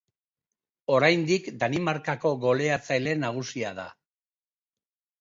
[0.93, 3.89] Oraindik Danimarkako goleatzaile nagusia da.